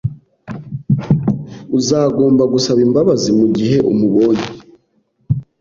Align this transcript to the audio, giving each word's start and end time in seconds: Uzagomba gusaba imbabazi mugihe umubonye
Uzagomba 1.77 2.43
gusaba 2.53 2.79
imbabazi 2.87 3.29
mugihe 3.39 3.77
umubonye 3.91 4.47